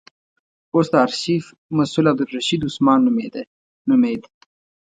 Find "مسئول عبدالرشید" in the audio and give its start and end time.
1.77-2.61